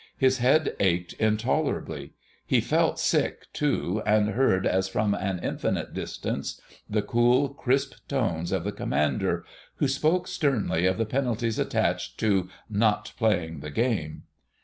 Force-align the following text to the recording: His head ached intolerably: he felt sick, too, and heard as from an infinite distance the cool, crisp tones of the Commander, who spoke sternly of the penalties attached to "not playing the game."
His 0.17 0.39
head 0.39 0.75
ached 0.79 1.13
intolerably: 1.21 2.13
he 2.43 2.59
felt 2.59 2.97
sick, 2.97 3.45
too, 3.53 4.01
and 4.03 4.29
heard 4.29 4.65
as 4.65 4.89
from 4.89 5.13
an 5.13 5.37
infinite 5.43 5.93
distance 5.93 6.59
the 6.89 7.03
cool, 7.03 7.49
crisp 7.49 7.93
tones 8.07 8.51
of 8.51 8.63
the 8.63 8.71
Commander, 8.71 9.45
who 9.75 9.87
spoke 9.87 10.27
sternly 10.27 10.87
of 10.87 10.97
the 10.97 11.05
penalties 11.05 11.59
attached 11.59 12.19
to 12.21 12.49
"not 12.67 13.13
playing 13.15 13.59
the 13.59 13.69
game." 13.69 14.23